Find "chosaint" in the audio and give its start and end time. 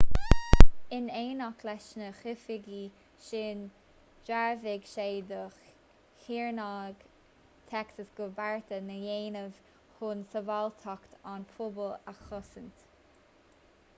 12.25-12.83